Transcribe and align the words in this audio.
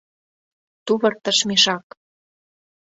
—Тувыртыш 0.85 1.37
мешак! 1.47 1.85